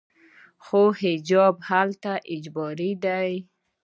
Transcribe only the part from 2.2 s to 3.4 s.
اجباري دی.